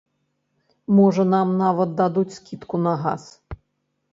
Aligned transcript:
Можа, 0.99 1.25
нам 1.33 1.47
нават 1.63 1.93
дадуць 2.01 2.35
скідку 2.37 2.75
на 2.87 2.93
газ! 3.03 3.23